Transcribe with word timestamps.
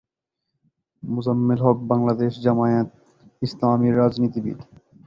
মোজাম্মেল 1.03 1.59
হক 1.65 1.77
বাংলাদেশ 1.91 2.31
জামায়াতে 2.43 2.95
ইসলামীর 3.41 3.93
রাজনীতিবিদ। 3.97 4.59